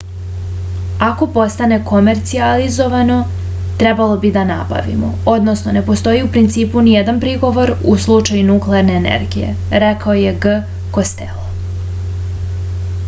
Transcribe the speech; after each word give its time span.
ako 1.07 1.25
postane 1.33 1.75
komercijalizovano 1.89 3.17
trebalo 3.83 4.15
bi 4.23 4.31
da 4.37 4.45
nabavimo 4.51 5.09
odnosno 5.33 5.73
ne 5.77 5.83
postoji 5.91 6.23
u 6.27 6.29
principu 6.37 6.83
nijedan 6.87 7.19
prigovor 7.25 7.73
u 7.93 7.97
slučaju 8.07 8.47
nuklearne 8.49 8.95
energije 9.03 9.51
rekao 9.85 10.15
je 10.23 10.33
g 10.47 10.55
kostelo 10.99 11.47